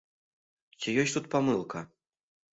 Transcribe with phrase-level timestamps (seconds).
[0.79, 1.85] Ці ёсць тут памылка?